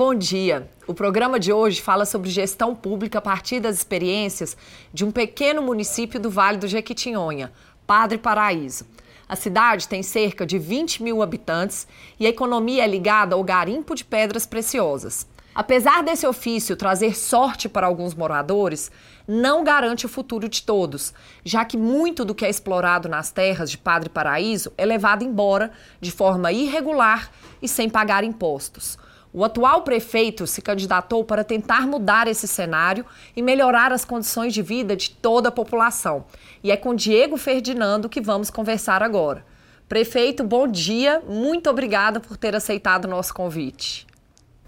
[0.00, 0.66] Bom dia.
[0.86, 4.56] O programa de hoje fala sobre gestão pública a partir das experiências
[4.94, 7.52] de um pequeno município do Vale do Jequitinhonha,
[7.86, 8.86] Padre Paraíso.
[9.28, 11.86] A cidade tem cerca de 20 mil habitantes
[12.18, 15.28] e a economia é ligada ao garimpo de pedras preciosas.
[15.54, 18.90] Apesar desse ofício trazer sorte para alguns moradores,
[19.28, 21.12] não garante o futuro de todos,
[21.44, 25.70] já que muito do que é explorado nas terras de Padre Paraíso é levado embora
[26.00, 27.30] de forma irregular
[27.60, 28.96] e sem pagar impostos.
[29.32, 34.60] O atual prefeito se candidatou para tentar mudar esse cenário e melhorar as condições de
[34.60, 36.24] vida de toda a população.
[36.64, 39.44] E é com Diego Ferdinando que vamos conversar agora.
[39.88, 41.22] Prefeito, bom dia.
[41.28, 44.04] Muito obrigada por ter aceitado o nosso convite.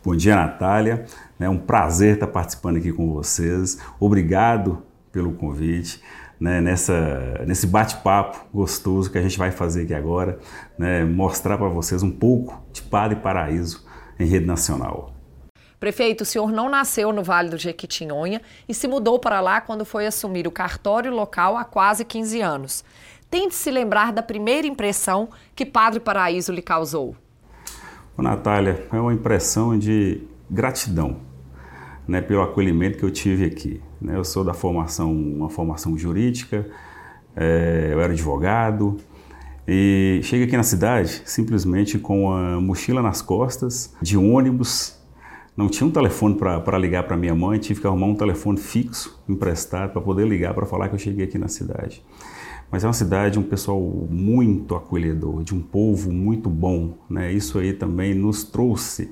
[0.05, 1.07] Bom dia, Natália.
[1.41, 3.79] É um prazer estar participando aqui com vocês.
[3.99, 6.01] Obrigado pelo convite.
[6.41, 10.41] Né, nessa, nesse bate-papo gostoso que a gente vai fazer aqui agora,
[10.77, 13.87] né, mostrar para vocês um pouco de Padre Paraíso,
[14.19, 15.13] em rede nacional.
[15.79, 19.85] Prefeito, o senhor não nasceu no Vale do Jequitinhonha e se mudou para lá quando
[19.85, 22.85] foi assumir o cartório local há quase 15 anos.
[23.29, 27.17] Tente se lembrar da primeira impressão que Padre Paraíso lhe causou.
[28.17, 31.17] Ô, Natália, é uma impressão de gratidão
[32.07, 33.83] né, pelo acolhimento que eu tive aqui.
[34.01, 34.17] Né?
[34.17, 36.67] Eu sou da formação, uma formação jurídica,
[37.35, 38.99] é, eu era advogado,
[39.67, 45.01] e cheguei aqui na cidade simplesmente com a mochila nas costas, de ônibus.
[45.57, 49.23] Não tinha um telefone para ligar para minha mãe, tive que arrumar um telefone fixo
[49.29, 52.03] emprestado para poder ligar para falar que eu cheguei aqui na cidade.
[52.71, 56.97] Mas é uma cidade, um pessoal muito acolhedor, de um povo muito bom.
[57.09, 57.31] Né?
[57.31, 59.11] Isso aí também nos trouxe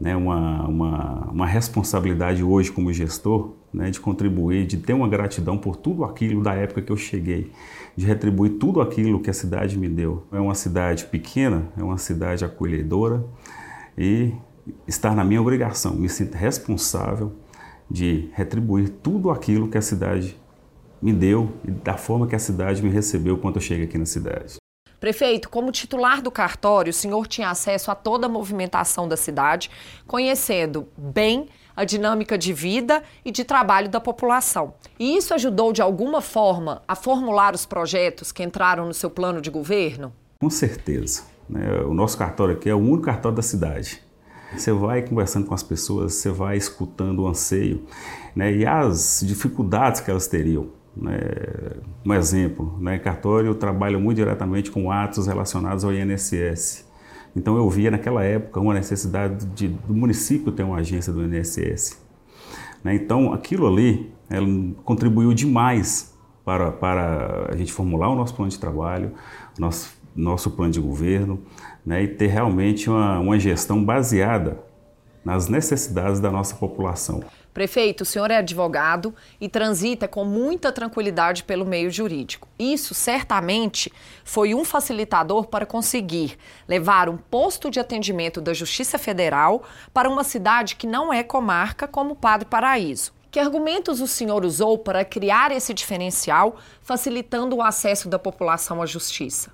[0.00, 5.58] né, uma, uma, uma responsabilidade hoje como gestor né, de contribuir, de ter uma gratidão
[5.58, 7.50] por tudo aquilo da época que eu cheguei,
[7.96, 10.26] de retribuir tudo aquilo que a cidade me deu.
[10.30, 13.24] É uma cidade pequena, é uma cidade acolhedora
[13.96, 14.34] e
[14.86, 17.32] está na minha obrigação, me sinto responsável
[17.90, 20.36] de retribuir tudo aquilo que a cidade
[21.00, 24.06] me deu e da forma que a cidade me recebeu quando eu cheguei aqui na
[24.06, 24.56] cidade.
[24.98, 29.70] Prefeito, como titular do cartório, o senhor tinha acesso a toda a movimentação da cidade,
[30.06, 34.74] conhecendo bem a dinâmica de vida e de trabalho da população.
[34.98, 39.40] E isso ajudou de alguma forma a formular os projetos que entraram no seu plano
[39.40, 40.12] de governo?
[40.40, 41.24] Com certeza.
[41.48, 41.82] Né?
[41.82, 44.02] O nosso cartório aqui é o único cartório da cidade.
[44.56, 47.84] Você vai conversando com as pessoas, você vai escutando o anseio
[48.34, 48.52] né?
[48.52, 50.68] e as dificuldades que elas teriam.
[50.96, 51.18] Né?
[52.04, 52.98] Um exemplo, né?
[52.98, 56.85] cartório trabalha muito diretamente com atos relacionados ao INSS.
[57.36, 62.02] Então eu via naquela época uma necessidade de, do município ter uma agência do INSS.
[62.82, 62.94] Né?
[62.94, 64.10] Então aquilo ali
[64.82, 69.12] contribuiu demais para, para a gente formular o nosso plano de trabalho,
[69.58, 71.40] nosso, nosso plano de governo
[71.84, 72.02] né?
[72.02, 74.58] e ter realmente uma, uma gestão baseada
[75.22, 77.22] nas necessidades da nossa população.
[77.56, 82.46] Prefeito, o senhor é advogado e transita com muita tranquilidade pelo meio jurídico.
[82.58, 83.90] Isso certamente
[84.22, 86.36] foi um facilitador para conseguir
[86.68, 89.62] levar um posto de atendimento da Justiça Federal
[89.94, 93.14] para uma cidade que não é comarca como Padre Paraíso.
[93.30, 98.84] Que argumentos o senhor usou para criar esse diferencial, facilitando o acesso da população à
[98.84, 99.50] justiça?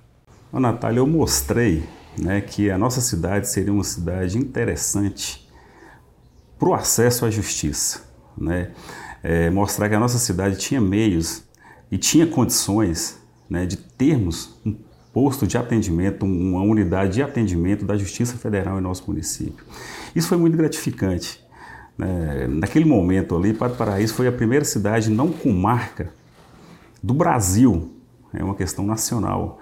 [0.51, 1.81] Ô, Natália, eu mostrei
[2.21, 5.42] né, que a nossa cidade seria uma cidade interessante
[6.63, 8.01] para o acesso à justiça.
[8.37, 8.71] Né?
[9.21, 11.43] É, mostrar que a nossa cidade tinha meios
[11.91, 13.19] e tinha condições
[13.49, 14.73] né, de termos um
[15.11, 19.65] posto de atendimento, uma unidade de atendimento da Justiça Federal em nosso município.
[20.15, 21.43] Isso foi muito gratificante.
[21.97, 22.47] Né?
[22.47, 26.13] Naquele momento ali, Padre Paraíso foi a primeira cidade não com marca
[27.03, 27.91] do Brasil,
[28.33, 29.59] é uma questão nacional,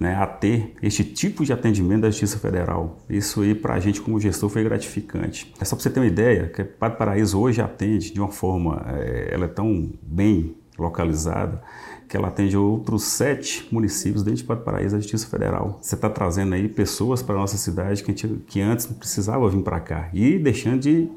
[0.00, 2.98] né, a ter este tipo de atendimento da Justiça Federal.
[3.08, 5.52] Isso aí para a gente como gestor foi gratificante.
[5.60, 8.82] É só para você ter uma ideia que Padre Paraíso hoje atende de uma forma,
[8.88, 11.62] é, ela é tão bem localizada
[12.08, 15.78] que ela atende outros sete municípios dentro de Padre Paraíso da Justiça Federal.
[15.80, 19.78] Você está trazendo aí pessoas para nossa cidade que, que antes não precisava vir para
[19.78, 21.08] cá e deixando de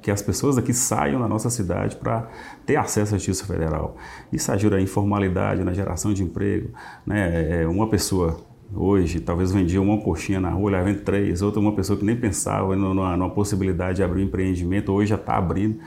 [0.00, 2.28] que as pessoas aqui saiam da nossa cidade para
[2.64, 3.96] ter acesso à justiça federal.
[4.32, 6.70] Isso ajuda a informalidade, na geração de emprego.
[7.06, 7.62] Né?
[7.62, 8.40] É, uma pessoa
[8.74, 12.16] hoje talvez vendia uma coxinha na rua, ela vende três, outra uma pessoa que nem
[12.16, 15.78] pensava numa, numa possibilidade de abrir um empreendimento, hoje já está abrindo,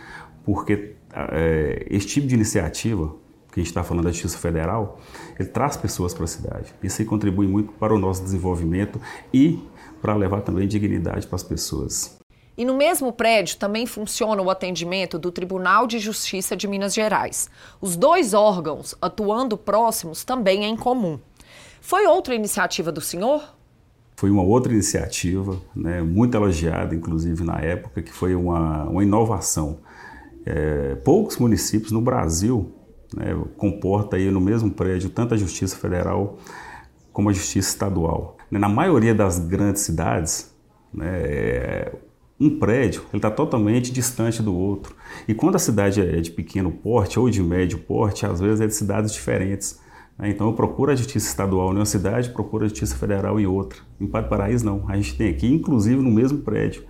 [0.43, 3.15] porque é, esse tipo de iniciativa,
[3.51, 4.99] que a gente está falando da Justiça Federal,
[5.37, 6.73] ele traz pessoas para a cidade.
[6.81, 8.99] Isso aí contribui muito para o nosso desenvolvimento
[9.33, 9.61] e
[10.01, 12.20] para levar também dignidade para as pessoas.
[12.57, 17.49] E no mesmo prédio também funciona o atendimento do Tribunal de Justiça de Minas Gerais.
[17.79, 21.19] Os dois órgãos atuando próximos também é incomum.
[21.79, 23.41] Foi outra iniciativa do senhor?
[24.21, 29.79] foi uma outra iniciativa, né, muito elogiada, inclusive na época, que foi uma, uma inovação.
[30.45, 32.71] É, poucos municípios no Brasil
[33.15, 36.37] né, comporta aí no mesmo prédio tanto a Justiça Federal
[37.11, 38.37] como a Justiça Estadual.
[38.51, 40.53] Na maioria das grandes cidades,
[40.93, 41.91] né,
[42.41, 44.95] um prédio está totalmente distante do outro.
[45.27, 48.65] E quando a cidade é de pequeno porte ou de médio porte, às vezes é
[48.65, 49.79] de cidades diferentes.
[50.17, 50.31] Né?
[50.31, 53.79] Então eu procuro a Justiça Estadual em uma cidade, procuro a Justiça Federal em outra.
[53.99, 56.83] Em Paraíso não, a gente tem aqui, inclusive no mesmo prédio.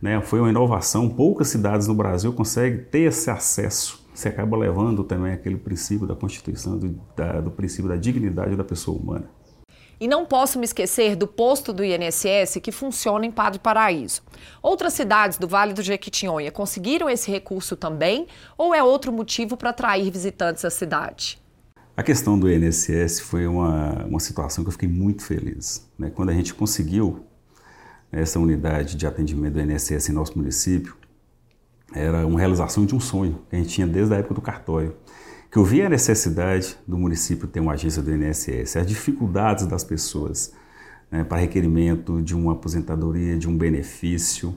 [0.00, 0.20] Né?
[0.22, 4.02] Foi uma inovação, poucas cidades no Brasil conseguem ter esse acesso.
[4.14, 8.64] Você acaba levando também aquele princípio da Constituição, do, da, do princípio da dignidade da
[8.64, 9.28] pessoa humana.
[10.04, 14.20] E não posso me esquecer do posto do INSS que funciona em Padre Paraíso.
[14.62, 18.26] Outras cidades do Vale do Jequitinhonha conseguiram esse recurso também
[18.58, 21.40] ou é outro motivo para atrair visitantes à cidade?
[21.96, 25.88] A questão do INSS foi uma, uma situação que eu fiquei muito feliz.
[25.98, 26.10] Né?
[26.14, 27.24] Quando a gente conseguiu
[28.12, 30.94] essa unidade de atendimento do INSS em nosso município,
[31.94, 34.94] era uma realização de um sonho que a gente tinha desde a época do cartório
[35.54, 39.84] que eu via a necessidade do município ter uma agência do INSS, as dificuldades das
[39.84, 40.52] pessoas
[41.08, 44.52] né, para requerimento de uma aposentadoria, de um benefício,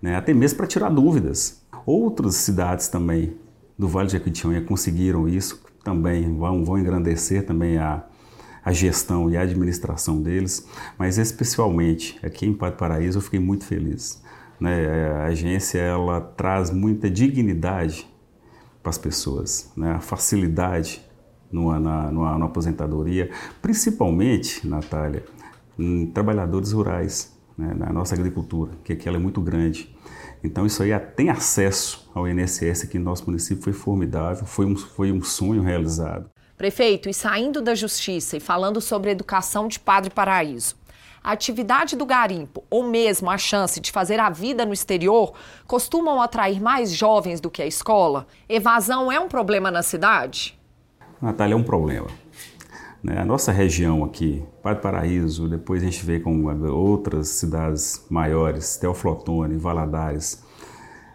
[0.00, 1.60] né, até mesmo para tirar dúvidas.
[1.84, 3.36] Outras cidades também
[3.78, 8.06] do Vale de Jequitinhonha conseguiram isso, também vão, vão engrandecer também a,
[8.64, 10.66] a gestão e a administração deles,
[10.98, 14.22] mas especialmente aqui em Paraíso eu fiquei muito feliz.
[14.58, 15.10] Né?
[15.10, 18.08] A agência ela traz muita dignidade
[18.88, 19.92] para as pessoas, né?
[19.92, 21.02] a facilidade
[21.52, 23.30] numa, na, numa, numa aposentadoria,
[23.60, 25.24] principalmente, Natália,
[25.78, 27.74] em trabalhadores rurais, né?
[27.74, 29.94] na nossa agricultura, que aqui ela é muito grande.
[30.42, 34.74] Então isso aí tem acesso ao INSS aqui no nosso município, foi formidável, foi um,
[34.74, 36.30] foi um sonho realizado.
[36.56, 40.76] Prefeito, e saindo da justiça e falando sobre a educação de Padre Paraíso,
[41.22, 45.32] a atividade do garimpo ou mesmo a chance de fazer a vida no exterior
[45.66, 48.26] costumam atrair mais jovens do que a escola?
[48.48, 50.58] Evasão é um problema na cidade?
[51.20, 52.06] Natália, é um problema.
[53.02, 53.18] Né?
[53.18, 59.56] A nossa região aqui, Padre Paraíso, depois a gente vê com outras cidades maiores, Teoflotone,
[59.56, 60.42] Valadares,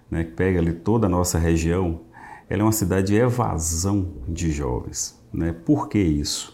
[0.09, 2.01] né, que pega ali toda a nossa região,
[2.50, 5.19] ela é uma cidade de evasão de jovens.
[5.33, 5.51] Né?
[5.51, 6.52] Por que isso?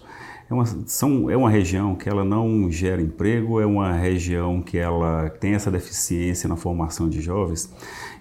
[0.49, 4.79] É uma, são, é uma região que ela não gera emprego, é uma região que
[4.79, 7.71] ela tem essa deficiência na formação de jovens.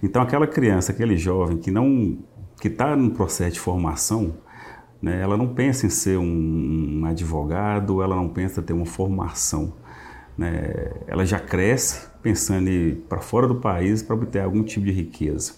[0.03, 2.19] Então, aquela criança, aquele jovem que não
[2.61, 4.35] que está no processo de formação,
[5.01, 8.85] né, ela não pensa em ser um, um advogado, ela não pensa em ter uma
[8.85, 9.73] formação.
[10.37, 14.85] Né, ela já cresce pensando em ir para fora do país para obter algum tipo
[14.85, 15.55] de riqueza.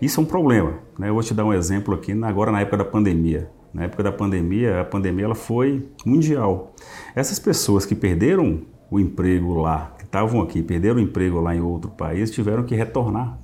[0.00, 0.74] Isso é um problema.
[0.96, 1.08] Né?
[1.08, 3.50] Eu vou te dar um exemplo aqui, agora na época da pandemia.
[3.72, 6.74] Na época da pandemia, a pandemia ela foi mundial.
[7.14, 11.60] Essas pessoas que perderam o emprego lá, que estavam aqui, perderam o emprego lá em
[11.60, 13.38] outro país, tiveram que retornar.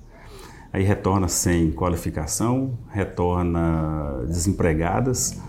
[0.70, 5.40] Aí retorna sem qualificação, retorna desempregadas,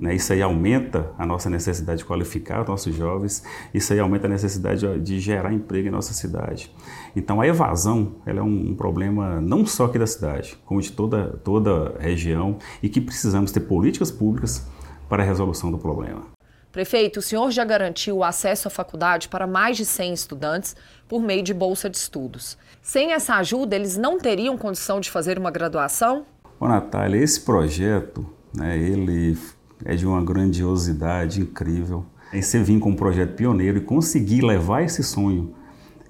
[0.00, 0.14] né?
[0.14, 4.30] Isso aí aumenta a nossa necessidade de qualificar os nossos jovens, isso aí aumenta a
[4.30, 6.74] necessidade de gerar emprego em nossa cidade.
[7.14, 11.38] Então a evasão é um, um problema não só aqui da cidade, como de toda,
[11.42, 14.66] toda a região e que precisamos ter políticas públicas
[15.08, 16.36] para a resolução do problema.
[16.76, 20.76] Prefeito, o senhor já garantiu o acesso à faculdade para mais de 100 estudantes
[21.08, 22.58] por meio de bolsa de estudos.
[22.82, 26.26] Sem essa ajuda, eles não teriam condição de fazer uma graduação?
[26.60, 29.38] Ô, Natália, esse projeto, né, ele
[29.86, 32.04] é de uma grandiosidade incrível.
[32.32, 35.54] Aí você vir com um projeto pioneiro e conseguir levar esse sonho,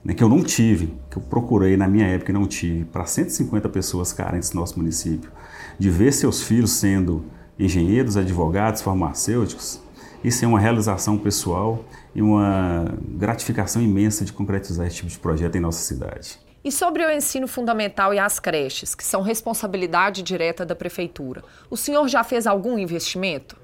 [0.03, 3.05] né, que eu não tive, que eu procurei na minha época e não tive, para
[3.05, 5.31] 150 pessoas carentes do nosso município,
[5.79, 7.25] de ver seus filhos sendo
[7.59, 9.81] engenheiros, advogados, farmacêuticos,
[10.25, 15.57] isso é uma realização pessoal e uma gratificação imensa de concretizar esse tipo de projeto
[15.57, 16.39] em nossa cidade.
[16.65, 21.77] E sobre o ensino fundamental e as creches, que são responsabilidade direta da prefeitura, o
[21.77, 23.57] senhor já fez algum investimento?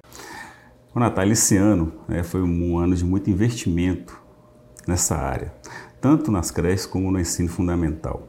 [0.94, 4.20] O Natália, esse ano né, foi um ano de muito investimento
[4.86, 5.54] nessa área,
[6.00, 8.28] tanto nas creches como no ensino fundamental.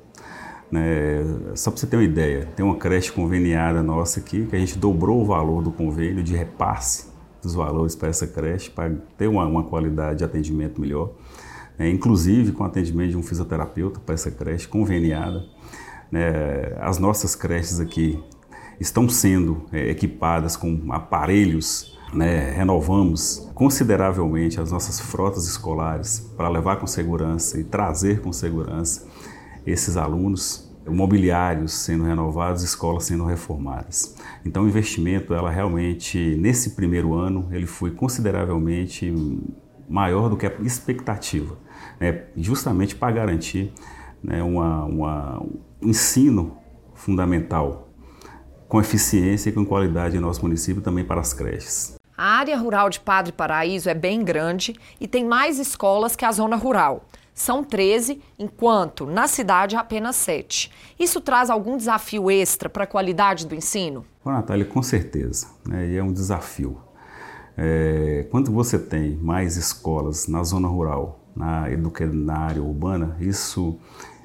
[0.72, 1.24] Né,
[1.56, 4.78] só para você ter uma ideia, tem uma creche conveniada nossa aqui que a gente
[4.78, 9.46] dobrou o valor do convênio de repasse dos valores para essa creche, para ter uma,
[9.46, 11.14] uma qualidade de atendimento melhor
[11.78, 15.44] é, inclusive com atendimento de um fisioterapeuta para essa creche conveniada.
[16.12, 18.22] É, as nossas creches aqui
[18.80, 26.78] estão sendo é, equipadas com aparelhos, né, renovamos consideravelmente as nossas frotas escolares para levar
[26.78, 29.08] com segurança e trazer com segurança
[29.66, 34.16] esses alunos mobiliários sendo renovados, escolas sendo reformadas.
[34.46, 39.14] Então o investimento, ela realmente nesse primeiro ano, ele foi consideravelmente
[39.88, 41.58] maior do que a expectativa.
[42.00, 43.72] né, justamente para garantir
[44.22, 46.58] né, uma, uma, um ensino
[46.94, 47.90] fundamental
[48.68, 51.96] com eficiência e com qualidade em nosso município também para as creches.
[52.24, 56.32] A área rural de Padre Paraíso é bem grande e tem mais escolas que a
[56.32, 57.04] zona rural.
[57.34, 60.72] São 13, enquanto na cidade apenas 7.
[60.98, 64.06] Isso traz algum desafio extra para a qualidade do ensino?
[64.24, 65.48] Bom, Natália, com certeza.
[65.68, 65.90] Né?
[65.90, 66.80] E é um desafio.
[67.58, 73.18] É, quando você tem mais escolas na zona rural na, do que na área urbana,
[73.20, 73.78] isso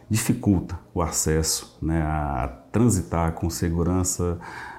[0.09, 4.39] dificulta o acesso né, a transitar com segurança,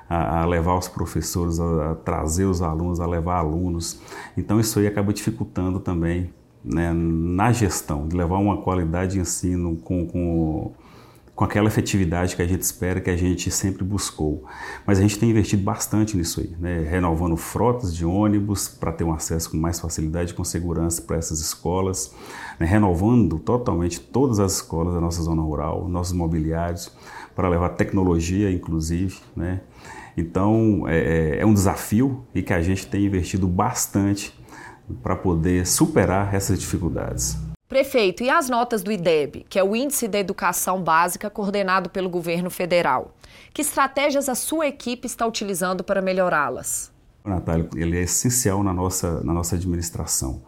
[0.10, 4.00] a, a levar os professores, a, a, trazer os alunos, a levar alunos.
[4.36, 9.78] Então isso aí acaba dificultando também né, na gestão, de levar uma qualidade de ensino
[9.78, 10.74] com, com
[11.40, 14.44] com aquela efetividade que a gente espera, que a gente sempre buscou.
[14.86, 16.80] Mas a gente tem investido bastante nisso aí, né?
[16.80, 21.40] renovando frotas de ônibus para ter um acesso com mais facilidade, com segurança para essas
[21.40, 22.14] escolas,
[22.60, 22.66] né?
[22.66, 26.92] renovando totalmente todas as escolas da nossa zona rural, nossos mobiliários,
[27.34, 29.22] para levar tecnologia, inclusive.
[29.34, 29.62] Né?
[30.18, 34.34] Então é, é, é um desafio e que a gente tem investido bastante
[35.04, 37.38] para poder superar essas dificuldades.
[37.68, 42.10] Prefeito, e as notas do IDEB, que é o Índice da Educação Básica coordenado pelo
[42.10, 43.14] governo federal?
[43.54, 46.92] Que estratégias a sua equipe está utilizando para melhorá-las?
[47.24, 50.42] Natália, ele é essencial na nossa, na nossa administração.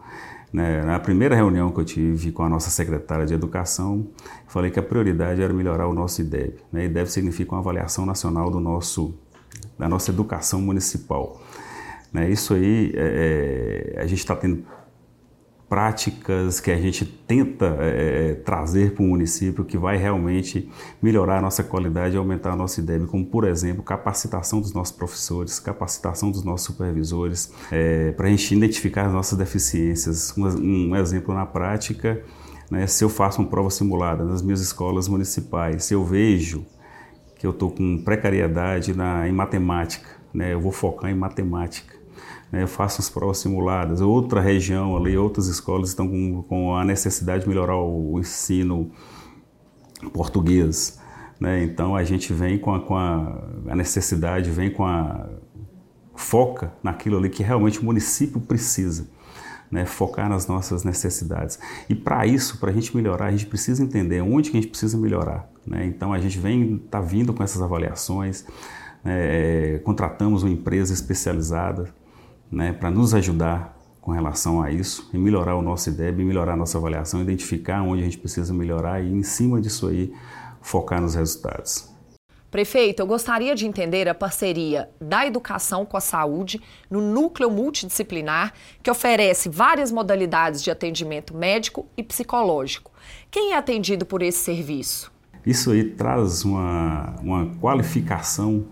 [0.52, 0.82] Né?
[0.82, 4.06] Na primeira reunião que eu tive com a nossa secretária de Educação,
[4.46, 6.56] falei que a prioridade era melhorar o nosso IDEB.
[6.70, 6.84] Né?
[6.84, 9.14] IDEB significa uma avaliação nacional do nosso,
[9.82, 11.42] da nossa educação municipal.
[12.12, 12.30] Né?
[12.30, 14.64] Isso aí, é, é a gente está tendo
[15.68, 20.70] práticas que a gente tenta é, é trazer para o município que vai realmente
[21.02, 24.94] melhorar a nossa qualidade e aumentar a nossa IDEB, como por exemplo capacitação dos nossos
[24.94, 30.32] professores, capacitação dos nossos supervisores, é, para a gente identificar as nossas deficiências.
[30.38, 32.22] Um, um exemplo na prática,
[32.70, 36.64] né, se eu faço uma prova simulada nas minhas escolas municipais, se eu vejo
[37.42, 42.00] que eu estou com precariedade na, em matemática, né, eu vou focar em matemática
[42.52, 44.00] né, façam as provas simuladas.
[44.00, 48.92] Outra região ali, outras escolas estão com, com a necessidade de melhorar o, o ensino
[50.12, 51.00] português.
[51.40, 51.64] Né?
[51.64, 55.26] Então a gente vem com, a, com a, a, necessidade, vem com a
[56.14, 59.08] foca naquilo ali que realmente o município precisa.
[59.70, 61.58] Né, focar nas nossas necessidades.
[61.88, 64.68] E para isso, para a gente melhorar, a gente precisa entender onde que a gente
[64.68, 65.50] precisa melhorar.
[65.66, 65.86] Né?
[65.86, 68.44] Então a gente vem, está vindo com essas avaliações,
[69.04, 71.92] é, contratamos uma empresa especializada
[72.50, 76.56] né, para nos ajudar com relação a isso e melhorar o nosso IDEB, melhorar a
[76.56, 80.12] nossa avaliação, identificar onde a gente precisa melhorar e, em cima disso aí,
[80.60, 81.88] focar nos resultados.
[82.50, 88.52] Prefeito, eu gostaria de entender a parceria da educação com a saúde no núcleo multidisciplinar
[88.82, 92.90] que oferece várias modalidades de atendimento médico e psicológico.
[93.30, 95.10] Quem é atendido por esse serviço?
[95.44, 98.66] Isso aí traz uma, uma qualificação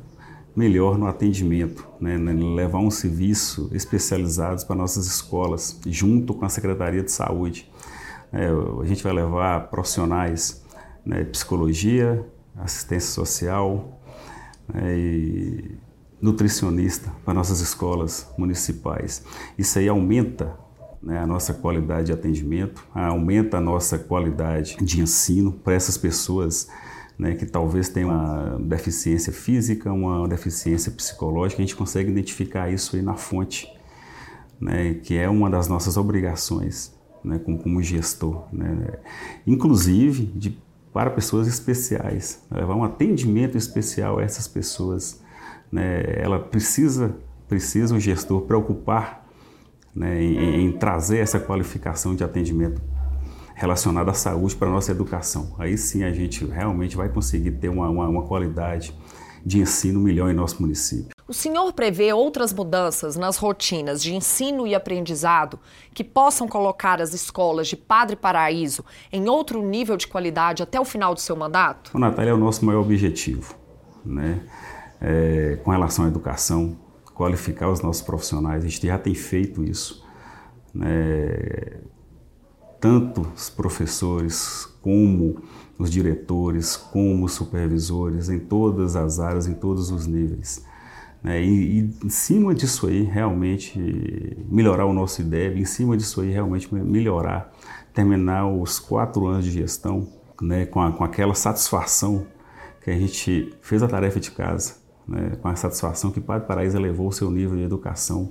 [0.55, 7.03] melhor no atendimento, né, levar um serviço especializado para nossas escolas, junto com a Secretaria
[7.03, 7.71] de Saúde.
[8.33, 10.65] É, a gente vai levar profissionais
[11.05, 12.25] né, psicologia,
[12.57, 14.01] assistência social
[14.73, 15.79] né, e
[16.21, 19.25] nutricionista para nossas escolas municipais.
[19.57, 20.57] Isso aí aumenta
[21.03, 26.69] né, a nossa qualidade de atendimento, aumenta a nossa qualidade de ensino para essas pessoas
[27.19, 32.97] né, que talvez tenha uma deficiência física, uma deficiência psicológica, a gente consegue identificar isso
[32.97, 33.71] aí na fonte,
[34.61, 38.45] né, que é uma das nossas obrigações né, como, como, gestor.
[38.53, 38.99] Né,
[39.47, 40.59] inclusive de,
[40.93, 45.21] para pessoas especiais, levar um atendimento especial a essas pessoas.
[45.71, 47.15] Né, ela precisa,
[47.49, 49.20] precisa o gestor preocupar
[49.95, 52.81] né, em, em trazer essa qualificação de atendimento
[53.55, 55.55] relacionada à saúde para a nossa educação.
[55.59, 58.95] Aí sim a gente realmente vai conseguir ter uma, uma, uma qualidade
[59.45, 61.11] de ensino melhor em nosso município.
[61.27, 65.59] O senhor prevê outras mudanças nas rotinas de ensino e aprendizado
[65.95, 70.85] que possam colocar as escolas de Padre Paraíso em outro nível de qualidade até o
[70.85, 71.91] final do seu mandato?
[71.95, 73.55] O Natália é o nosso maior objetivo,
[74.05, 74.41] né?
[75.01, 76.77] É, com relação à educação,
[77.21, 78.65] qualificar os nossos profissionais.
[78.65, 80.03] A gente já tem feito isso.
[80.73, 81.81] Né?
[82.81, 85.43] tanto os professores como
[85.79, 90.65] os diretores, como os supervisores, em todas as áreas, em todos os níveis.
[91.23, 91.43] Né?
[91.43, 93.79] E, e, em cima disso aí, realmente
[94.49, 97.53] melhorar o nosso IDEB, em cima disso aí, realmente melhorar,
[97.93, 100.09] terminar os quatro anos de gestão
[100.41, 100.65] né?
[100.65, 102.27] com, a, com aquela satisfação
[102.83, 104.77] que a gente fez a tarefa de casa,
[105.11, 105.33] né?
[105.43, 108.31] com a satisfação que Padre Paraíso elevou o seu nível de educação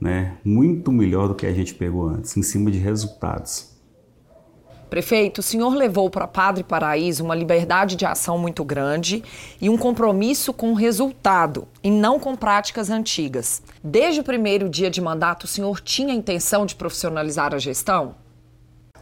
[0.00, 0.36] né?
[0.44, 3.68] muito melhor do que a gente pegou antes, em cima de resultados.
[4.88, 9.22] Prefeito, o senhor levou para Padre Paraíso uma liberdade de ação muito grande
[9.60, 13.62] e um compromisso com o resultado e não com práticas antigas.
[13.84, 18.16] Desde o primeiro dia de mandato, o senhor tinha a intenção de profissionalizar a gestão?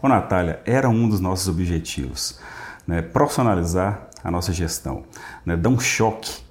[0.03, 2.39] Ô, Natália, era um dos nossos objetivos,
[2.87, 3.01] né?
[3.01, 5.05] profissionalizar a nossa gestão,
[5.47, 5.57] né?
[5.57, 6.48] dar um choque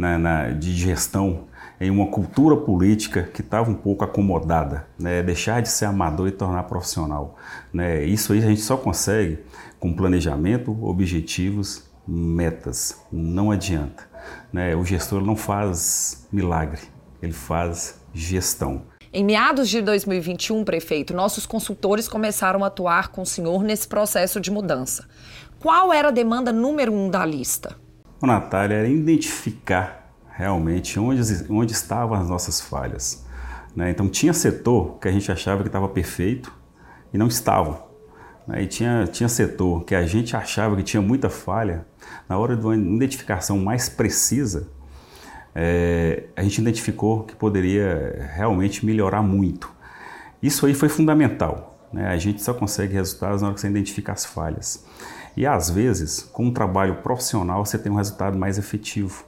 [0.00, 1.44] né, na, de gestão
[1.78, 5.22] em uma cultura política que estava um pouco acomodada, né?
[5.22, 7.36] deixar de ser amador e tornar profissional.
[7.72, 8.04] Né?
[8.04, 9.40] Isso aí a gente só consegue
[9.78, 13.00] com planejamento, objetivos, metas.
[13.12, 14.08] Não adianta.
[14.52, 14.74] Né?
[14.74, 16.80] O gestor não faz milagre,
[17.22, 18.82] ele faz gestão.
[19.12, 24.40] Em meados de 2021, prefeito, nossos consultores começaram a atuar com o senhor nesse processo
[24.40, 25.06] de mudança.
[25.58, 27.76] Qual era a demanda número um da lista?
[28.22, 33.24] O Natália era identificar realmente onde, onde estavam as nossas falhas.
[33.74, 33.90] Né?
[33.90, 36.52] Então tinha setor que a gente achava que estava perfeito
[37.12, 37.86] e não estava.
[38.46, 38.62] Né?
[38.64, 41.86] E tinha, tinha setor que a gente achava que tinha muita falha.
[42.28, 44.68] Na hora de uma identificação mais precisa,
[45.54, 49.72] é, a gente identificou que poderia realmente melhorar muito.
[50.42, 51.88] Isso aí foi fundamental.
[51.92, 52.06] Né?
[52.06, 54.84] A gente só consegue resultados na hora que você identifica as falhas.
[55.36, 59.24] E às vezes, com um trabalho profissional, você tem um resultado mais efetivo.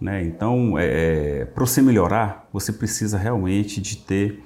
[0.00, 0.24] Né?
[0.24, 4.42] Então, é, é para você melhorar, você precisa realmente de ter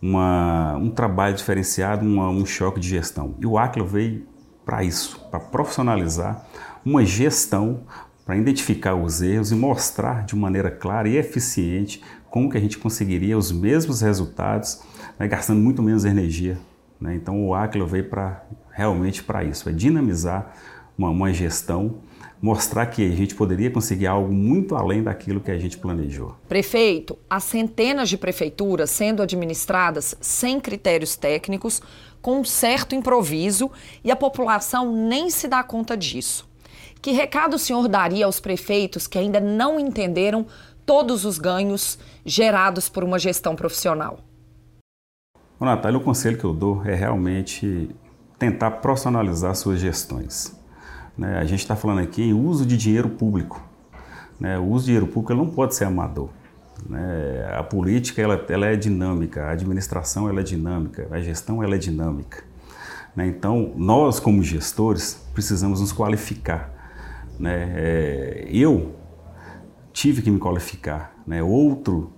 [0.00, 3.34] uma, um trabalho diferenciado, uma, um choque de gestão.
[3.38, 4.26] E o Aquila veio
[4.64, 6.44] para isso, para profissionalizar
[6.84, 7.82] uma gestão,
[8.24, 12.78] para identificar os erros e mostrar de maneira clara e eficiente como que a gente
[12.78, 14.80] conseguiria os mesmos resultados,
[15.18, 16.58] né, gastando muito menos energia.
[17.00, 17.14] Né?
[17.14, 20.54] Então, o Aquila veio para realmente para isso, é dinamizar
[20.96, 22.00] uma, uma gestão
[22.42, 26.34] mostrar que a gente poderia conseguir algo muito além daquilo que a gente planejou.
[26.48, 31.80] Prefeito, há centenas de prefeituras sendo administradas sem critérios técnicos,
[32.20, 33.70] com um certo improviso
[34.02, 36.50] e a população nem se dá conta disso.
[37.00, 40.44] Que recado o senhor daria aos prefeitos que ainda não entenderam
[40.84, 44.18] todos os ganhos gerados por uma gestão profissional?
[45.60, 47.88] O Natália, o conselho que eu dou é realmente
[48.42, 50.52] tentar profissionalizar suas gestões.
[51.16, 51.38] Né?
[51.38, 53.62] A gente está falando aqui em uso de dinheiro público.
[54.40, 54.58] Né?
[54.58, 56.28] O uso de dinheiro público não pode ser amador.
[56.90, 57.48] Né?
[57.56, 61.78] A política ela, ela é dinâmica, a administração ela é dinâmica, a gestão ela é
[61.78, 62.42] dinâmica.
[63.14, 63.28] Né?
[63.28, 66.68] Então, nós como gestores precisamos nos qualificar.
[67.38, 67.72] Né?
[67.76, 68.96] É, eu
[69.92, 71.40] tive que me qualificar, né?
[71.44, 72.12] outro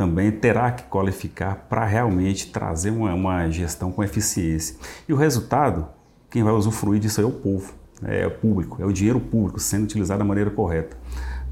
[0.00, 4.74] também terá que qualificar para realmente trazer uma, uma gestão com eficiência.
[5.06, 5.86] E o resultado,
[6.30, 10.20] quem vai usufruir disso é o povo é público, é o dinheiro público sendo utilizado
[10.20, 10.96] da maneira correta,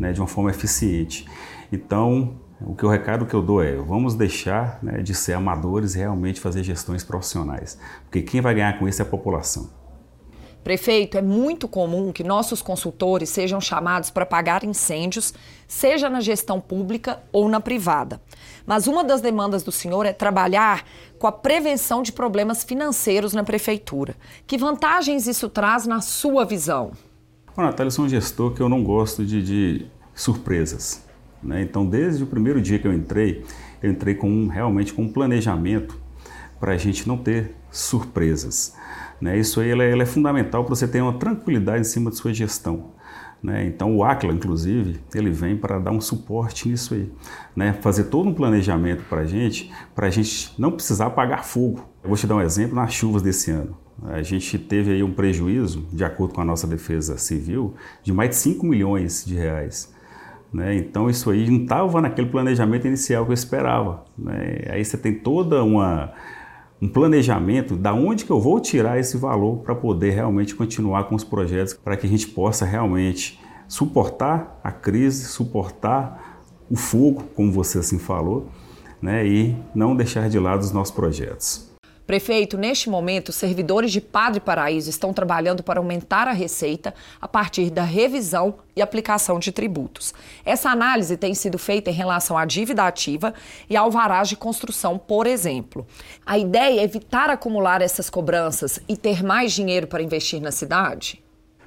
[0.00, 1.28] né, de uma forma eficiente.
[1.70, 5.94] Então, o que o recado que eu dou é, vamos deixar né, de ser amadores
[5.94, 9.68] e realmente fazer gestões profissionais, porque quem vai ganhar com isso é a população.
[10.68, 15.32] Prefeito, é muito comum que nossos consultores sejam chamados para apagar incêndios,
[15.66, 18.20] seja na gestão pública ou na privada.
[18.66, 20.84] Mas uma das demandas do senhor é trabalhar
[21.18, 24.14] com a prevenção de problemas financeiros na prefeitura.
[24.46, 26.90] Que vantagens isso traz na sua visão?
[27.56, 31.02] Bom, Natália, eu sou um gestor que eu não gosto de, de surpresas.
[31.42, 31.62] Né?
[31.62, 33.42] Então, desde o primeiro dia que eu entrei,
[33.82, 35.98] eu entrei com um, realmente com um planejamento
[36.60, 38.74] para a gente não ter surpresas.
[39.20, 39.38] Né?
[39.38, 42.92] Isso aí é, é fundamental para você ter uma tranquilidade em cima de sua gestão.
[43.42, 43.66] Né?
[43.66, 47.10] Então o ACLA, inclusive, ele vem para dar um suporte nisso aí,
[47.54, 47.72] né?
[47.72, 51.84] fazer todo um planejamento para a gente, para a gente não precisar apagar fogo.
[52.02, 53.76] Eu vou te dar um exemplo nas chuvas desse ano.
[54.04, 58.30] A gente teve aí um prejuízo, de acordo com a nossa defesa civil, de mais
[58.30, 59.92] de 5 milhões de reais.
[60.52, 60.76] Né?
[60.76, 64.04] Então isso aí não estava naquele planejamento inicial que eu esperava.
[64.16, 64.62] Né?
[64.70, 66.12] Aí você tem toda uma
[66.80, 71.14] um planejamento da onde que eu vou tirar esse valor para poder realmente continuar com
[71.14, 77.52] os projetos, para que a gente possa realmente suportar a crise, suportar o fogo, como
[77.52, 78.48] você assim falou,
[79.00, 81.68] né, e não deixar de lado os nossos projetos.
[82.08, 87.68] Prefeito, neste momento, servidores de Padre Paraíso estão trabalhando para aumentar a receita a partir
[87.68, 90.14] da revisão e aplicação de tributos.
[90.42, 93.34] Essa análise tem sido feita em relação à dívida ativa
[93.68, 95.86] e alvarás de construção, por exemplo.
[96.24, 101.22] A ideia é evitar acumular essas cobranças e ter mais dinheiro para investir na cidade?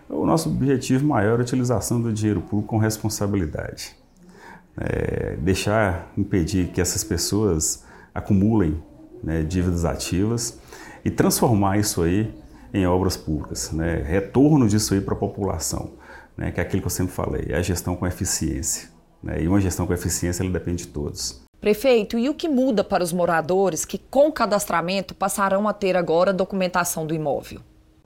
[0.09, 3.95] O nosso objetivo maior é a utilização do dinheiro público com responsabilidade.
[4.75, 8.81] É, deixar, impedir que essas pessoas acumulem
[9.23, 10.59] né, dívidas ativas
[11.03, 12.33] e transformar isso aí
[12.73, 15.91] em obras públicas, né, retorno disso aí para a população,
[16.37, 18.89] né, que é aquilo que eu sempre falei, é a gestão com eficiência.
[19.21, 21.41] Né, e uma gestão com eficiência ela depende de todos.
[21.59, 25.95] Prefeito, e o que muda para os moradores que, com o cadastramento, passarão a ter
[25.95, 27.59] agora a documentação do imóvel?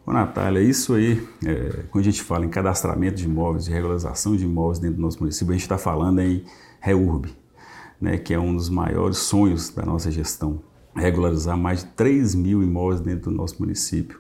[0.06, 4.36] Ô, Natália, isso aí, é, quando a gente fala em cadastramento de imóveis, de regularização
[4.36, 6.43] de imóveis dentro do nosso município, a gente está falando em
[6.82, 7.34] REURB,
[7.99, 10.62] né, que é um dos maiores sonhos da nossa gestão,
[10.95, 14.19] regularizar mais de 3 mil imóveis dentro do nosso município.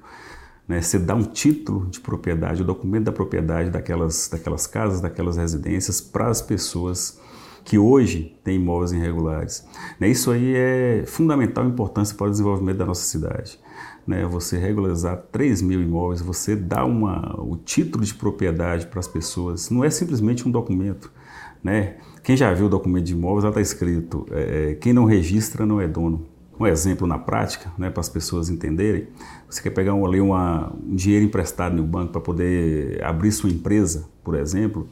[0.67, 5.37] Né, você dá um título de propriedade, o documento da propriedade daquelas, daquelas casas, daquelas
[5.37, 7.19] residências para as pessoas
[7.63, 9.65] que hoje têm imóveis irregulares.
[9.99, 13.59] Né, isso aí é fundamental importância para o desenvolvimento da nossa cidade
[14.07, 19.07] né, você regularizar 3 mil imóveis, você dá uma, o título de propriedade para as
[19.07, 21.11] pessoas, não é simplesmente um documento.
[21.63, 21.95] Né?
[22.23, 25.65] Quem já viu o documento de imóveis, lá está escrito: é, é, quem não registra
[25.65, 26.27] não é dono.
[26.59, 29.07] Um exemplo na prática, né, para as pessoas entenderem:
[29.49, 33.49] você quer pegar um, ali uma, um dinheiro emprestado no banco para poder abrir sua
[33.49, 34.87] empresa, por exemplo.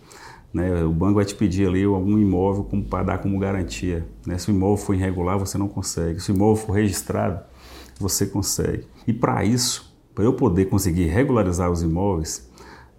[0.53, 4.05] Né, o banco vai te pedir ali algum imóvel para dar como garantia.
[4.25, 4.37] Né?
[4.37, 6.19] Se o imóvel for irregular, você não consegue.
[6.19, 7.41] Se o imóvel for registrado,
[7.99, 8.85] você consegue.
[9.07, 12.49] E para isso, para eu poder conseguir regularizar os imóveis,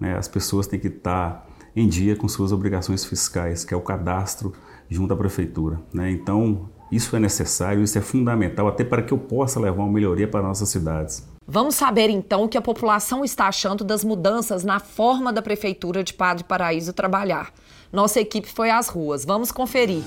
[0.01, 1.47] né, as pessoas têm que estar
[1.77, 4.53] em dia com suas obrigações fiscais, que é o cadastro
[4.89, 5.81] junto à prefeitura.
[5.93, 6.11] Né?
[6.11, 10.29] Então, isso é necessário, isso é fundamental, até para que eu possa levar uma melhoria
[10.29, 11.27] para nossas cidades.
[11.47, 16.03] Vamos saber então o que a população está achando das mudanças na forma da Prefeitura
[16.03, 17.53] de Padre Paraíso trabalhar.
[17.93, 19.25] Nossa equipe foi às ruas.
[19.25, 20.03] Vamos conferir.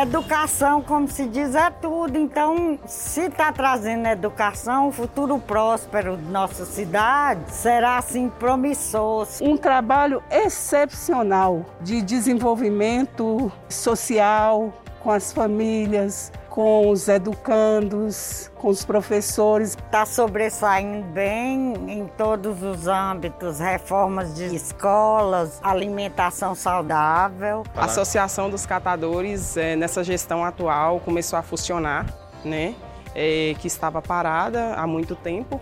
[0.00, 2.16] Educação, como se diz, é tudo.
[2.16, 9.28] Então, se está trazendo educação, o futuro próspero de nossa cidade será assim promissor.
[9.42, 19.70] Um trabalho excepcional de desenvolvimento social com as famílias, com os educandos, com os professores.
[19.70, 27.62] Está sobressaindo bem em todos os âmbitos, reformas de escolas, alimentação saudável.
[27.74, 32.06] A Associação dos Catadores, é, nessa gestão atual, começou a funcionar,
[32.44, 32.74] né?
[33.14, 35.60] É, que estava parada há muito tempo.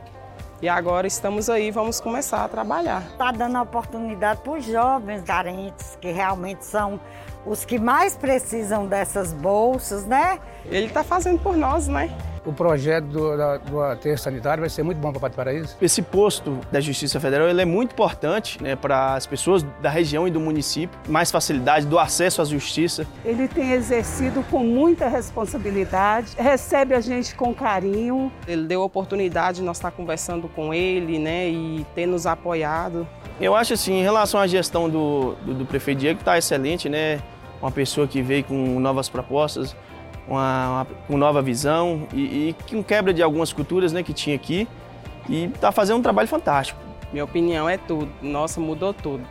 [0.61, 3.03] E agora estamos aí, vamos começar a trabalhar.
[3.13, 6.99] Está dando oportunidade para os jovens carentes, que realmente são
[7.47, 10.41] os que mais precisam dessas bolsas, né?
[10.65, 12.11] Ele está fazendo por nós, né?
[12.49, 15.77] O projeto do, da, do aterro sanitário vai ser muito bom para o Pato Paraíso.
[15.83, 20.27] Esse posto da Justiça Federal ele é muito importante né, para as pessoas da região
[20.27, 23.07] e do município, mais facilidade do acesso à justiça.
[23.23, 28.33] Ele tem exercido com muita responsabilidade, recebe a gente com carinho.
[28.47, 33.07] Ele deu a oportunidade de nós estar conversando com ele né, e ter nos apoiado.
[33.39, 37.21] Eu acho assim, em relação à gestão do, do, do prefeito Diego, está excelente, né?
[37.61, 39.77] Uma pessoa que veio com novas propostas,
[40.29, 44.37] uma, uma, com nova visão e, e com quebra de algumas culturas né, que tinha
[44.37, 44.69] aqui.
[45.29, 46.81] E está fazendo um trabalho fantástico.
[47.13, 48.09] Minha opinião é tudo.
[48.23, 49.25] Nossa, mudou tudo.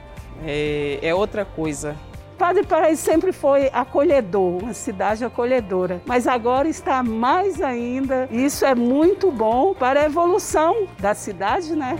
[0.46, 1.96] É, é outra coisa.
[2.38, 8.30] Padre Paraíso sempre foi acolhedor, uma cidade acolhedora, mas agora está mais ainda.
[8.32, 11.98] Isso é muito bom para a evolução da cidade, né?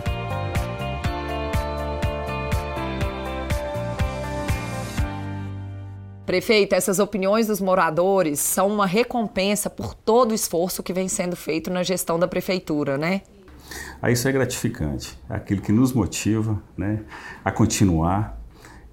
[6.28, 11.34] Prefeito, essas opiniões dos moradores são uma recompensa por todo o esforço que vem sendo
[11.34, 13.22] feito na gestão da prefeitura, né?
[14.06, 17.02] Isso é gratificante, é aquilo que nos motiva né,
[17.42, 18.38] a continuar,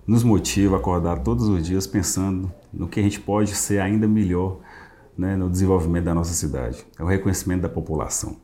[0.08, 4.08] nos motiva a acordar todos os dias pensando no que a gente pode ser ainda
[4.08, 4.60] melhor
[5.17, 6.88] né, no desenvolvimento da nossa cidade.
[6.98, 8.38] É o reconhecimento da população.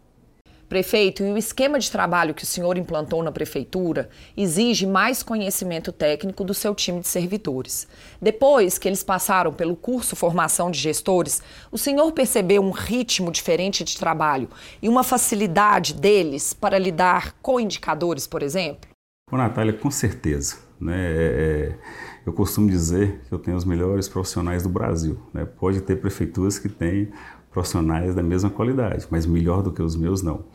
[0.71, 5.91] Prefeito, e o esquema de trabalho que o senhor implantou na prefeitura exige mais conhecimento
[5.91, 7.89] técnico do seu time de servidores.
[8.21, 13.84] Depois que eles passaram pelo curso Formação de Gestores, o senhor percebeu um ritmo diferente
[13.84, 14.47] de trabalho
[14.81, 18.89] e uma facilidade deles para lidar com indicadores, por exemplo?
[19.29, 20.55] Ô, Natália, com certeza.
[20.79, 20.95] Né?
[20.95, 21.75] É, é,
[22.25, 25.19] eu costumo dizer que eu tenho os melhores profissionais do Brasil.
[25.34, 25.43] Né?
[25.43, 27.12] Pode ter prefeituras que têm
[27.52, 30.46] profissionais da mesma qualidade, mas melhor do que os meus não.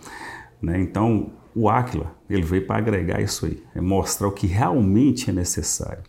[0.60, 0.80] Né?
[0.80, 5.32] Então, o Aquila, ele veio para agregar isso aí, é mostrar o que realmente é
[5.32, 6.02] necessário.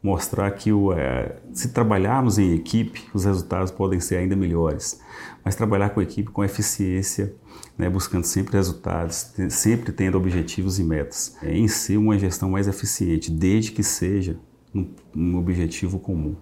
[0.00, 5.00] Mostrar que o, é, se trabalharmos em equipe, os resultados podem ser ainda melhores.
[5.44, 7.34] Mas trabalhar com equipe com eficiência,
[7.76, 11.36] né, buscando sempre resultados, sempre tendo objetivos e metas.
[11.42, 14.38] É em si uma gestão mais eficiente, desde que seja
[14.72, 16.36] um, um objetivo comum.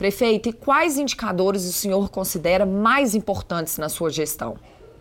[0.00, 4.56] Prefeito, e quais indicadores o senhor considera mais importantes na sua gestão?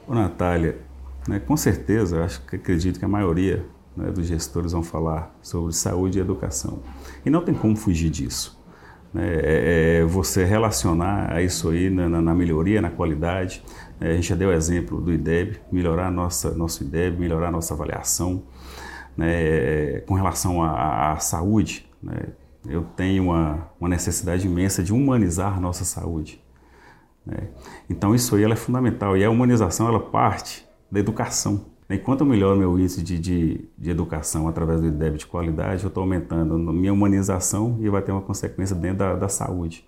[0.05, 0.77] Ô, Natália,
[1.25, 5.71] né, com certeza, acho que acredito que a maioria né, dos gestores vão falar sobre
[5.71, 6.79] saúde e educação.
[7.25, 8.61] E não tem como fugir disso.
[9.13, 13.63] Né, é, é você relacionar a isso aí na, na, na melhoria, na qualidade.
[14.01, 18.43] Né, a gente já deu exemplo do IDEB, melhorar nossa, nosso IDEB, melhorar nossa avaliação.
[19.15, 22.33] Né, é, com relação à saúde, né,
[22.67, 26.43] eu tenho uma, uma necessidade imensa de humanizar nossa saúde.
[27.25, 27.49] Né?
[27.89, 31.65] Então isso aí é fundamental e a humanização ela parte da educação.
[31.87, 31.95] Né?
[31.95, 35.87] Enquanto eu melhoro meu índice de, de, de educação através do IDEB de qualidade, eu
[35.87, 39.85] estou aumentando a minha humanização e vai ter uma consequência dentro da, da saúde.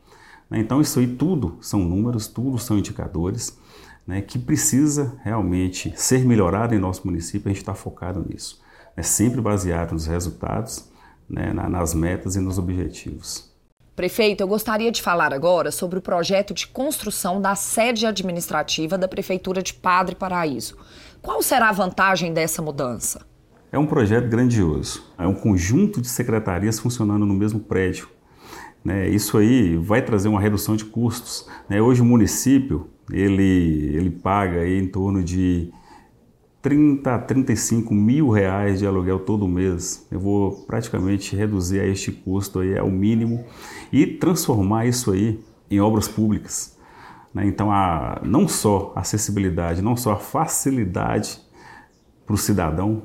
[0.50, 0.60] Né?
[0.60, 3.60] Então isso aí tudo são números, tudo são indicadores
[4.06, 8.62] né, que precisa realmente ser melhorado em nosso município, a gente está focado nisso.
[8.96, 10.91] É sempre baseado nos resultados,
[11.32, 13.50] né, nas metas e nos objetivos.
[13.96, 19.08] Prefeito, eu gostaria de falar agora sobre o projeto de construção da sede administrativa da
[19.08, 20.78] Prefeitura de Padre Paraíso.
[21.22, 23.26] Qual será a vantagem dessa mudança?
[23.72, 25.04] É um projeto grandioso.
[25.18, 28.10] É um conjunto de secretarias funcionando no mesmo prédio.
[28.84, 29.08] Né?
[29.10, 31.48] Isso aí vai trazer uma redução de custos.
[31.70, 31.82] Né?
[31.82, 35.72] Hoje o município ele, ele paga em torno de
[36.62, 40.06] 30 a 35 mil reais de aluguel todo mês.
[40.12, 43.44] Eu vou praticamente reduzir a este custo aí ao mínimo
[43.92, 46.78] e transformar isso aí em obras públicas.
[47.34, 47.48] Né?
[47.48, 51.40] Então, a, não só a acessibilidade, não só a facilidade
[52.26, 53.04] para o cidadão,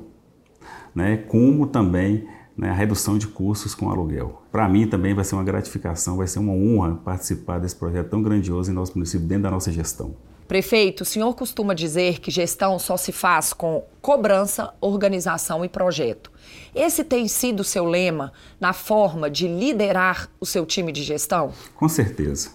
[0.93, 1.17] né?
[1.17, 4.41] como também né, a redução de custos com aluguel.
[4.51, 8.21] Para mim também vai ser uma gratificação, vai ser uma honra participar desse projeto tão
[8.21, 10.15] grandioso em nosso município, dentro da nossa gestão.
[10.47, 16.31] Prefeito, o senhor costuma dizer que gestão só se faz com cobrança, organização e projeto.
[16.73, 21.51] Esse tem sido o seu lema na forma de liderar o seu time de gestão?
[21.75, 22.51] Com certeza.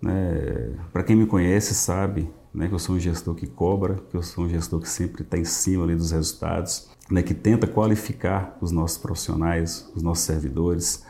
[0.00, 4.16] Né, Para quem me conhece sabe né, que eu sou um gestor que cobra, que
[4.16, 7.66] eu sou um gestor que sempre está em cima ali dos resultados né, que tenta
[7.66, 11.04] qualificar os nossos profissionais, os nossos servidores,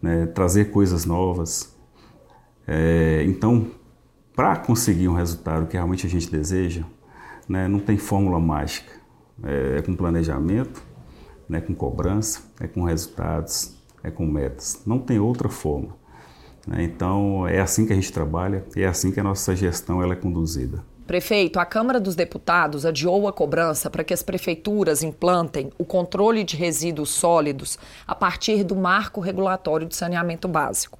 [0.00, 1.74] né, trazer coisas novas.
[2.66, 3.70] É, então,
[4.40, 6.82] para conseguir um resultado que realmente a gente deseja,
[7.46, 8.90] né, não tem fórmula mágica.
[9.44, 10.82] É, é com planejamento,
[11.46, 14.80] né, com cobrança, é com resultados, é com metas.
[14.86, 15.94] Não tem outra forma.
[16.66, 16.84] Né?
[16.84, 20.16] Então, é assim que a gente trabalha é assim que a nossa gestão ela é
[20.16, 20.82] conduzida.
[21.06, 26.44] Prefeito, a Câmara dos Deputados adiou a cobrança para que as prefeituras implantem o controle
[26.44, 30.98] de resíduos sólidos a partir do marco regulatório de saneamento básico.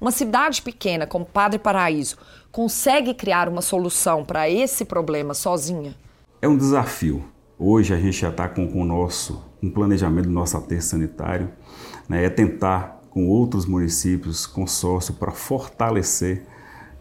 [0.00, 2.16] Uma cidade pequena como Padre Paraíso
[2.50, 5.94] consegue criar uma solução para esse problema sozinha?
[6.40, 7.24] É um desafio.
[7.58, 11.50] Hoje a gente já está com, com o nosso um planejamento do nosso aterro sanitário,
[12.08, 16.46] né, é tentar com outros municípios consórcio para fortalecer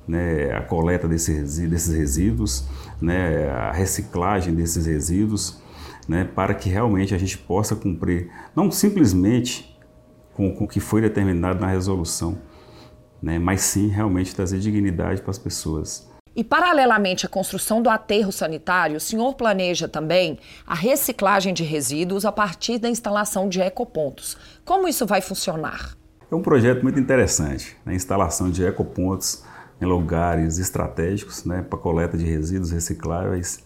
[0.08, 2.68] né, a coleta desses, desses resíduos,
[3.00, 5.62] né, a reciclagem desses resíduos,
[6.08, 9.78] né, para que realmente a gente possa cumprir, não simplesmente
[10.34, 12.40] com, com o que foi determinado na resolução,
[13.22, 16.08] né, mas sim realmente trazer dignidade para as pessoas.
[16.36, 22.26] E, paralelamente à construção do aterro sanitário, o senhor planeja também a reciclagem de resíduos
[22.26, 24.38] a partir da instalação de ecopontos.
[24.64, 25.98] Como isso vai funcionar?
[26.30, 27.94] É um projeto muito interessante, né?
[27.94, 29.44] a instalação de ecopontos
[29.82, 33.64] em lugares estratégicos né, para coleta de resíduos recicláveis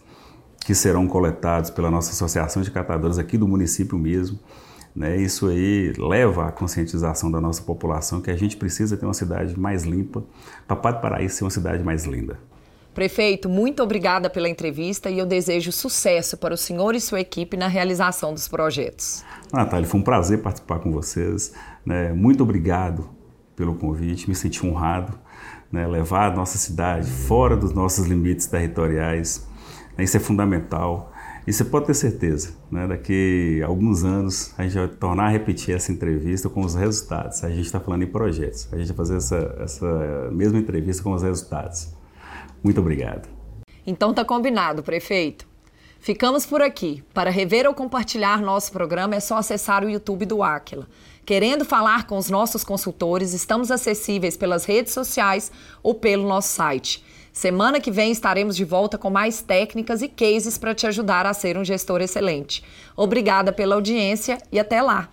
[0.64, 4.38] que serão coletados pela nossa associação de catadores aqui do município mesmo.
[4.94, 5.16] Né?
[5.16, 9.58] Isso aí leva à conscientização da nossa população que a gente precisa ter uma cidade
[9.58, 10.22] mais limpa,
[10.66, 12.38] para Pato Paraíso ser uma cidade mais linda.
[12.94, 17.56] Prefeito, muito obrigada pela entrevista e eu desejo sucesso para o senhor e sua equipe
[17.56, 19.24] na realização dos projetos.
[19.50, 21.54] Natália, foi um prazer participar com vocês.
[21.86, 22.12] Né?
[22.12, 23.08] Muito obrigado
[23.56, 25.18] pelo convite, me senti honrado
[25.70, 29.46] né, levar a nossa cidade fora dos nossos limites territoriais.
[29.96, 31.11] Né, isso é fundamental.
[31.46, 35.28] E você pode ter certeza, né, daqui a alguns anos a gente vai tornar a
[35.28, 37.42] repetir essa entrevista com os resultados.
[37.42, 41.12] A gente está falando em projetos, a gente vai fazer essa, essa mesma entrevista com
[41.12, 41.88] os resultados.
[42.62, 43.28] Muito obrigado.
[43.84, 45.50] Então tá combinado, prefeito.
[45.98, 47.02] Ficamos por aqui.
[47.14, 50.88] Para rever ou compartilhar nosso programa é só acessar o YouTube do Aquila.
[51.24, 57.04] Querendo falar com os nossos consultores, estamos acessíveis pelas redes sociais ou pelo nosso site.
[57.32, 61.32] Semana que vem estaremos de volta com mais técnicas e cases para te ajudar a
[61.32, 62.62] ser um gestor excelente.
[62.94, 65.08] Obrigada pela audiência e até lá!